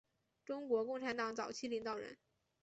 [0.43, 2.17] 中国共产党早期领导人。